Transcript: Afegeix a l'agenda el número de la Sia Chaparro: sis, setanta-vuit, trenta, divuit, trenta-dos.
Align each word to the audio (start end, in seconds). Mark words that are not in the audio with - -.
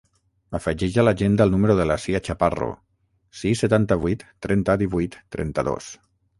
Afegeix 0.59 0.95
a 1.01 1.03
l'agenda 1.03 1.47
el 1.49 1.53
número 1.55 1.75
de 1.81 1.85
la 1.89 1.99
Sia 2.07 2.23
Chaparro: 2.29 2.71
sis, 3.43 3.63
setanta-vuit, 3.67 4.27
trenta, 4.47 4.81
divuit, 4.87 5.23
trenta-dos. 5.37 5.95